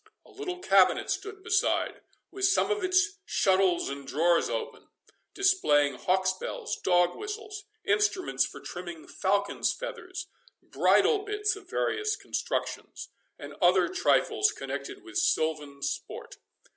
A 0.25 0.31
little 0.31 0.57
cabinet 0.57 1.11
stood 1.11 1.43
beside, 1.43 2.01
with 2.31 2.45
some 2.45 2.71
of 2.71 2.83
its 2.83 3.19
shuttles 3.23 3.87
and 3.87 4.07
drawers 4.07 4.49
open, 4.49 4.87
displaying 5.35 5.93
hawks 5.93 6.33
bells, 6.33 6.75
dog 6.77 7.15
whistles, 7.15 7.65
instruments 7.83 8.43
for 8.43 8.59
trimming 8.59 9.07
falcons' 9.07 9.71
feathers, 9.71 10.25
bridle 10.63 11.19
bits 11.19 11.55
of 11.55 11.69
various 11.69 12.15
constructions, 12.15 13.09
and 13.37 13.53
other 13.61 13.87
trifles 13.89 14.51
connected 14.51 15.03
with 15.03 15.17
silvan 15.19 15.83
sport. 15.83 16.37